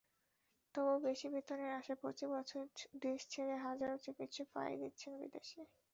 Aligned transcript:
তবু 0.75 0.93
বেশি 1.05 1.27
বেতনের 1.33 1.71
আশায় 1.79 1.99
প্রতিবছর 2.03 2.63
দেশ 3.01 3.19
ছেড়ে 3.33 3.55
হাজারো 3.65 3.95
চিকিত্সক 4.05 4.47
পাড়ি 4.55 4.75
দিচ্ছেন 4.81 5.11
বিদেশে। 5.21 5.61